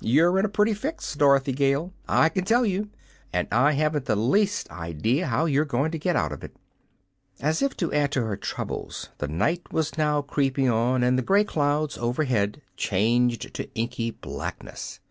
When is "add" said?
7.92-8.10